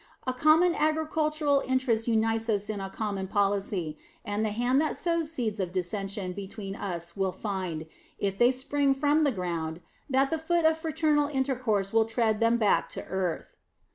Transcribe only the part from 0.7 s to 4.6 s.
agricultural interest unites us in a common policy, and the